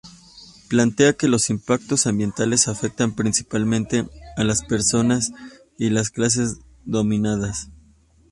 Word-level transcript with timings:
Plantea 0.67 1.13
que 1.13 1.27
los 1.27 1.51
impactos 1.51 2.07
ambientales 2.07 2.67
afectan 2.67 3.11
principalmente 3.13 4.03
a 4.35 4.43
las 4.43 4.63
personas 4.63 5.31
y 5.77 5.91
las 5.91 6.09
clases 6.09 6.57
dominadas. 6.85 7.69